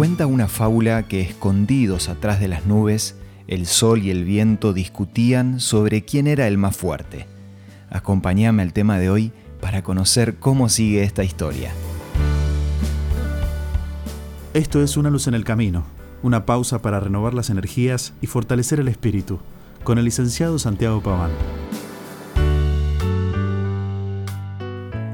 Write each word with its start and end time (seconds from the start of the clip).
Cuenta 0.00 0.26
una 0.26 0.48
fábula 0.48 1.02
que 1.08 1.20
escondidos 1.20 2.08
atrás 2.08 2.40
de 2.40 2.48
las 2.48 2.64
nubes, 2.64 3.16
el 3.48 3.66
sol 3.66 4.02
y 4.02 4.10
el 4.10 4.24
viento 4.24 4.72
discutían 4.72 5.60
sobre 5.60 6.06
quién 6.06 6.26
era 6.26 6.48
el 6.48 6.56
más 6.56 6.74
fuerte. 6.74 7.26
Acompáñame 7.90 8.62
al 8.62 8.72
tema 8.72 8.98
de 8.98 9.10
hoy 9.10 9.30
para 9.60 9.82
conocer 9.82 10.36
cómo 10.36 10.70
sigue 10.70 11.02
esta 11.02 11.22
historia. 11.22 11.70
Esto 14.54 14.82
es 14.82 14.96
Una 14.96 15.10
luz 15.10 15.26
en 15.26 15.34
el 15.34 15.44
camino, 15.44 15.84
una 16.22 16.46
pausa 16.46 16.80
para 16.80 16.98
renovar 16.98 17.34
las 17.34 17.50
energías 17.50 18.14
y 18.22 18.26
fortalecer 18.26 18.80
el 18.80 18.88
espíritu, 18.88 19.38
con 19.84 19.98
el 19.98 20.06
licenciado 20.06 20.58
Santiago 20.58 21.02
Paván. 21.02 21.32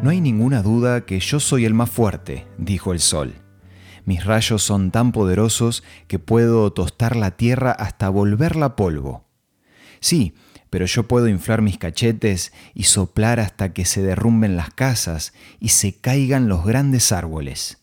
No 0.00 0.11
hay 0.11 0.21
ninguna 0.21 0.62
duda 0.62 1.00
que 1.00 1.18
yo 1.18 1.41
soy 1.41 1.64
el 1.64 1.75
más 1.75 1.91
fuerte, 1.91 2.46
dijo 2.57 2.93
el 2.93 3.00
sol. 3.00 3.34
Mis 4.07 4.25
rayos 4.25 4.63
son 4.63 4.93
tan 4.93 5.11
poderosos 5.11 5.83
que 6.07 6.21
puedo 6.21 6.73
tostar 6.73 7.17
la 7.17 7.33
tierra 7.33 7.73
hasta 7.73 8.09
volverla 8.09 8.77
polvo. 8.77 9.27
Sí, 9.99 10.32
pero 10.71 10.87
yo 10.87 11.09
puedo 11.09 11.27
inflar 11.27 11.61
mis 11.61 11.77
cachetes 11.77 12.53
y 12.73 12.85
soplar 12.85 13.41
hasta 13.41 13.73
que 13.73 13.85
se 13.85 14.03
derrumben 14.03 14.57
las 14.57 14.71
casas 14.71 15.32
y 15.59 15.71
se 15.71 15.93
caigan 15.96 16.49
los 16.49 16.65
grandes 16.65 17.11
árboles. 17.11 17.79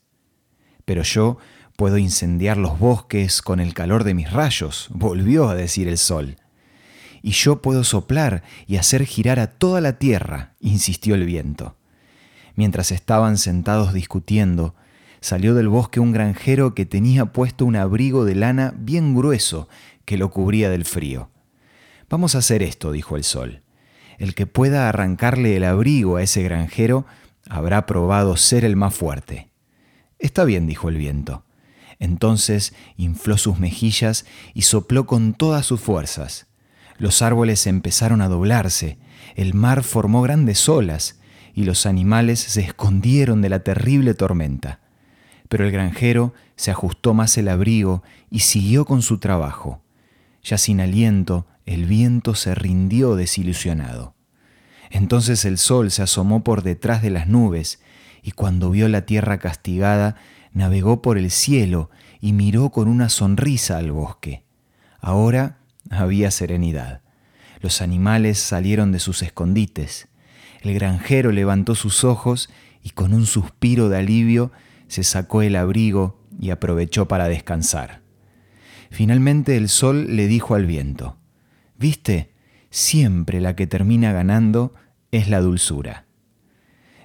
Pero 0.86 1.04
yo 1.04 1.40
puedo 1.76 1.98
incendiar 1.98 2.56
los 2.56 2.80
bosques 2.80 3.42
con 3.42 3.60
el 3.60 3.74
calor 3.74 4.06
de 4.06 4.14
mis 4.14 4.32
rayos, 4.32 4.88
volvió 4.94 5.50
a 5.50 5.56
decir 5.56 5.90
el 5.90 5.98
sol. 5.98 6.38
Y 7.22 7.32
yo 7.32 7.62
puedo 7.62 7.84
soplar 7.84 8.44
y 8.66 8.78
hacer 8.78 9.06
girar 9.06 9.40
a 9.40 9.48
toda 9.48 9.82
la 9.82 10.00
tierra, 10.00 10.56
insistió 10.62 11.16
el 11.16 11.26
viento. 11.26 11.76
Mientras 12.56 12.92
estaban 12.92 13.38
sentados 13.38 13.94
discutiendo, 13.94 14.76
salió 15.24 15.54
del 15.56 15.70
bosque 15.70 16.02
un 16.02 16.12
granjero 16.12 16.76
que 16.76 16.86
tenía 16.86 17.28
puesto 17.28 17.64
un 17.64 17.78
abrigo 17.78 18.26
de 18.26 18.36
lana 18.36 18.74
bien 18.78 19.16
grueso 19.16 19.70
que 20.04 20.18
lo 20.18 20.30
cubría 20.30 20.70
del 20.70 20.84
frío. 20.84 21.30
Vamos 22.10 22.36
a 22.36 22.40
hacer 22.40 22.62
esto, 22.62 22.92
dijo 22.92 23.16
el 23.16 23.24
sol. 23.24 23.62
El 24.18 24.36
que 24.36 24.48
pueda 24.48 24.90
arrancarle 24.90 25.56
el 25.56 25.64
abrigo 25.64 26.18
a 26.18 26.24
ese 26.24 26.44
granjero 26.44 27.06
habrá 27.50 27.86
probado 27.86 28.36
ser 28.36 28.66
el 28.66 28.76
más 28.76 28.96
fuerte. 28.96 29.50
Está 30.20 30.44
bien, 30.44 30.68
dijo 30.68 30.90
el 30.90 30.98
viento. 30.98 31.46
Entonces 32.00 32.74
infló 32.98 33.38
sus 33.38 33.60
mejillas 33.60 34.26
y 34.54 34.64
sopló 34.64 35.06
con 35.06 35.34
todas 35.36 35.66
sus 35.66 35.80
fuerzas. 35.80 36.48
Los 36.98 37.22
árboles 37.22 37.66
empezaron 37.66 38.20
a 38.20 38.28
doblarse, 38.28 38.98
el 39.36 39.54
mar 39.54 39.84
formó 39.84 40.22
grandes 40.22 40.68
olas, 40.68 41.18
y 41.54 41.64
los 41.64 41.86
animales 41.86 42.42
se 42.42 42.60
escondieron 42.60 43.42
de 43.42 43.48
la 43.48 43.60
terrible 43.64 44.16
tormenta. 44.16 44.83
Pero 45.54 45.68
el 45.68 45.72
granjero 45.72 46.34
se 46.56 46.72
ajustó 46.72 47.14
más 47.14 47.38
el 47.38 47.48
abrigo 47.48 48.02
y 48.32 48.40
siguió 48.40 48.86
con 48.86 49.04
su 49.04 49.20
trabajo. 49.20 49.84
Ya 50.44 50.58
sin 50.58 50.82
aliento, 50.82 51.46
el 51.68 51.86
viento 51.86 52.34
se 52.34 52.56
rindió 52.56 53.16
desilusionado. 53.16 54.16
Entonces 54.90 55.46
el 55.46 55.60
sol 55.60 55.92
se 55.92 56.02
asomó 56.02 56.44
por 56.44 56.64
detrás 56.64 57.04
de 57.04 57.12
las 57.12 57.28
nubes, 57.28 57.80
y 58.24 58.32
cuando 58.32 58.72
vio 58.72 58.88
la 58.88 59.06
tierra 59.06 59.38
castigada, 59.38 60.16
navegó 60.54 61.04
por 61.04 61.20
el 61.20 61.30
cielo 61.30 61.92
y 62.20 62.34
miró 62.34 62.72
con 62.72 62.88
una 62.88 63.10
sonrisa 63.10 63.78
al 63.78 63.92
bosque. 63.92 64.46
Ahora 65.02 65.60
había 65.92 66.32
serenidad. 66.32 67.02
Los 67.62 67.84
animales 67.84 68.40
salieron 68.40 68.92
de 68.92 68.98
sus 68.98 69.22
escondites. 69.22 70.08
El 70.62 70.74
granjero 70.74 71.32
levantó 71.32 71.76
sus 71.76 72.04
ojos 72.04 72.50
y 72.82 72.90
con 72.90 73.14
un 73.14 73.28
suspiro 73.28 73.90
de 73.90 74.00
alivio 74.00 74.52
se 74.94 75.04
sacó 75.04 75.42
el 75.42 75.56
abrigo 75.56 76.20
y 76.40 76.52
aprovechó 76.52 77.08
para 77.08 77.28
descansar. 77.28 78.04
Finalmente 78.92 79.58
el 79.58 79.68
sol 79.68 80.16
le 80.16 80.28
dijo 80.28 80.54
al 80.54 80.68
viento, 80.68 81.18
¿Viste? 81.80 82.32
Siempre 82.70 83.42
la 83.42 83.56
que 83.56 83.66
termina 83.66 84.14
ganando 84.14 84.72
es 85.12 85.30
la 85.30 85.42
dulzura. 85.42 86.06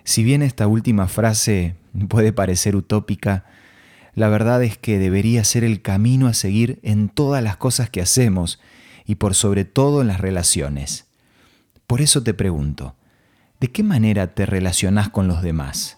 Si 0.05 0.23
bien 0.23 0.43
esta 0.43 0.67
última 0.67 1.09
frase 1.09 1.77
puede 2.11 2.35
parecer 2.35 2.77
utópica, 2.77 3.47
la 4.15 4.29
verdad 4.29 4.63
es 4.63 4.77
que 4.77 4.99
debería 4.99 5.43
ser 5.43 5.65
el 5.65 5.81
camino 5.81 6.27
a 6.27 6.35
seguir 6.35 6.81
en 6.83 7.09
todas 7.09 7.43
las 7.43 7.57
cosas 7.57 7.89
que 7.89 8.03
hacemos 8.03 8.61
y 9.07 9.15
por 9.15 9.35
sobre 9.35 9.65
todo 9.65 10.03
en 10.03 10.09
las 10.09 10.21
relaciones. 10.21 11.07
Por 11.87 12.03
eso 12.03 12.23
te 12.23 12.35
pregunto, 12.35 12.97
¿de 13.61 13.69
qué 13.69 13.83
manera 13.83 14.35
te 14.35 14.45
relacionás 14.45 15.09
con 15.09 15.27
los 15.27 15.41
demás? 15.41 15.98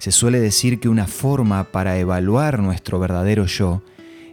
Se 0.00 0.12
suele 0.12 0.40
decir 0.40 0.80
que 0.80 0.88
una 0.88 1.06
forma 1.06 1.64
para 1.64 1.98
evaluar 1.98 2.60
nuestro 2.60 2.98
verdadero 2.98 3.44
yo 3.44 3.82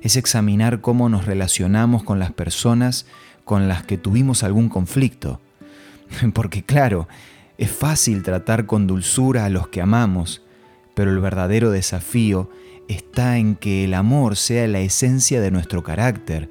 es 0.01 0.15
examinar 0.15 0.79
cómo 0.79 1.09
nos 1.09 1.25
relacionamos 1.25 2.05
con 2.05 2.19
las 2.19 2.31
personas 2.31 3.05
con 3.43 3.67
las 3.67 3.83
que 3.83 3.97
tuvimos 3.97 4.43
algún 4.43 4.69
conflicto. 4.69 5.41
Porque 6.33 6.63
claro, 6.63 7.09
es 7.57 7.69
fácil 7.69 8.23
tratar 8.23 8.65
con 8.65 8.87
dulzura 8.87 9.43
a 9.43 9.49
los 9.49 9.67
que 9.67 9.81
amamos, 9.81 10.41
pero 10.95 11.11
el 11.11 11.19
verdadero 11.19 11.69
desafío 11.69 12.49
está 12.87 13.37
en 13.37 13.57
que 13.57 13.83
el 13.83 13.93
amor 13.93 14.37
sea 14.37 14.67
la 14.67 14.79
esencia 14.79 15.41
de 15.41 15.51
nuestro 15.51 15.83
carácter, 15.83 16.49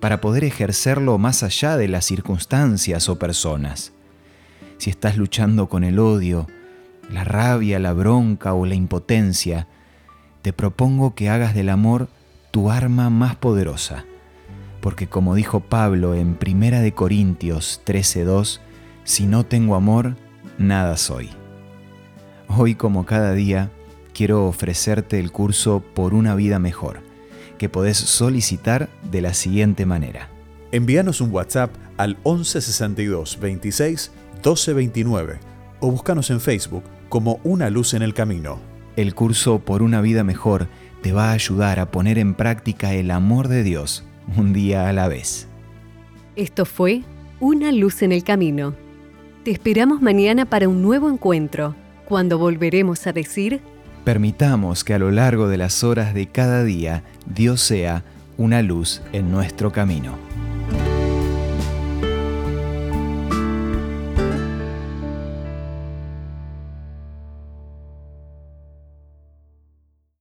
para 0.00 0.22
poder 0.22 0.44
ejercerlo 0.44 1.18
más 1.18 1.42
allá 1.42 1.76
de 1.76 1.88
las 1.88 2.06
circunstancias 2.06 3.10
o 3.10 3.18
personas. 3.18 3.92
Si 4.78 4.88
estás 4.88 5.18
luchando 5.18 5.68
con 5.68 5.84
el 5.84 5.98
odio, 5.98 6.46
la 7.10 7.24
rabia, 7.24 7.78
la 7.78 7.92
bronca 7.92 8.54
o 8.54 8.66
la 8.66 8.74
impotencia, 8.74 9.66
te 10.42 10.52
propongo 10.52 11.14
que 11.14 11.28
hagas 11.28 11.54
del 11.54 11.68
amor 11.68 12.08
tu 12.50 12.70
arma 12.70 13.10
más 13.10 13.36
poderosa. 13.36 14.04
Porque 14.80 15.08
como 15.08 15.34
dijo 15.34 15.60
Pablo 15.60 16.14
en 16.14 16.34
Primera 16.34 16.80
de 16.80 16.92
Corintios 16.92 17.80
13:2, 17.84 18.60
si 19.04 19.26
no 19.26 19.44
tengo 19.44 19.74
amor, 19.74 20.16
nada 20.58 20.96
soy. 20.96 21.30
Hoy 22.48 22.74
como 22.74 23.04
cada 23.06 23.32
día, 23.32 23.70
quiero 24.14 24.46
ofrecerte 24.46 25.18
el 25.18 25.32
curso 25.32 25.80
Por 25.80 26.14
una 26.14 26.34
vida 26.34 26.58
mejor, 26.58 27.00
que 27.58 27.68
podés 27.68 27.96
solicitar 27.96 28.88
de 29.10 29.20
la 29.20 29.34
siguiente 29.34 29.86
manera. 29.86 30.28
Envíanos 30.72 31.20
un 31.20 31.32
WhatsApp 31.32 31.74
al 31.96 32.16
1162 32.24 33.38
26 33.40 34.12
1229 34.34 35.55
o 35.80 35.90
búscanos 35.90 36.30
en 36.30 36.40
Facebook 36.40 36.84
como 37.08 37.40
Una 37.44 37.70
Luz 37.70 37.94
en 37.94 38.02
el 38.02 38.14
Camino. 38.14 38.58
El 38.96 39.14
curso 39.14 39.58
Por 39.58 39.82
una 39.82 40.00
vida 40.00 40.24
mejor 40.24 40.68
te 41.02 41.12
va 41.12 41.30
a 41.30 41.32
ayudar 41.32 41.78
a 41.78 41.90
poner 41.90 42.18
en 42.18 42.34
práctica 42.34 42.94
el 42.94 43.10
amor 43.10 43.48
de 43.48 43.62
Dios 43.62 44.04
un 44.36 44.52
día 44.52 44.88
a 44.88 44.92
la 44.92 45.08
vez. 45.08 45.48
Esto 46.34 46.64
fue 46.64 47.02
Una 47.40 47.72
Luz 47.72 48.02
en 48.02 48.12
el 48.12 48.24
Camino. 48.24 48.74
Te 49.44 49.50
esperamos 49.50 50.02
mañana 50.02 50.46
para 50.46 50.68
un 50.68 50.82
nuevo 50.82 51.08
encuentro, 51.08 51.76
cuando 52.06 52.38
volveremos 52.38 53.06
a 53.06 53.12
decir... 53.12 53.60
Permitamos 54.04 54.84
que 54.84 54.94
a 54.94 54.98
lo 54.98 55.10
largo 55.10 55.48
de 55.48 55.56
las 55.56 55.84
horas 55.84 56.14
de 56.14 56.26
cada 56.26 56.64
día 56.64 57.02
Dios 57.26 57.60
sea 57.60 58.04
una 58.36 58.62
luz 58.62 59.02
en 59.12 59.30
nuestro 59.30 59.72
camino. 59.72 60.16